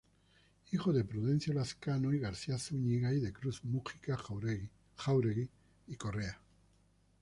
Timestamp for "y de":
3.13-3.31